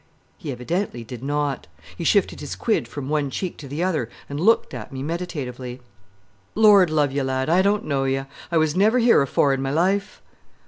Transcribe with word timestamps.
He 0.39 0.51
evidently 0.51 1.03
did 1.03 1.21
not. 1.23 1.67
He 1.95 2.03
shifted 2.03 2.39
his 2.39 2.55
quid 2.55 2.87
from 2.87 3.07
one 3.07 3.29
cheek 3.29 3.55
to 3.57 3.67
the 3.67 3.83
other, 3.83 4.09
and 4.27 4.39
looked 4.39 4.73
at 4.73 4.91
me 4.91 5.03
meditatively. 5.03 5.79
"Lord 6.55 6.89
love 6.89 7.11
ye, 7.11 7.21
lad, 7.21 7.51
I 7.51 7.61
don't 7.61 7.85
know 7.85 8.05
you. 8.05 8.25
I 8.51 8.57
was 8.57 8.75
never 8.75 8.97
here 8.97 9.21
afore 9.21 9.53
in 9.53 9.61
my 9.61 9.69
life." 9.69 10.19